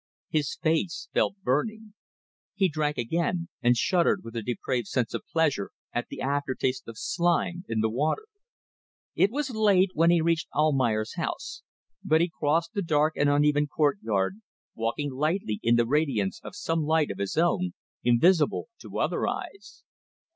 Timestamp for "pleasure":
5.31-5.69